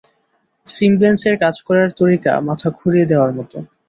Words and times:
সিমব্ল্যান্সের 0.67 1.35
কাজ 1.43 1.55
করার 1.67 1.89
তরিকা 1.99 2.31
মাথা 2.47 2.67
ঘুরিয়ে 2.77 3.09
দেওয়ার 3.11 3.31
মতো। 3.37 3.57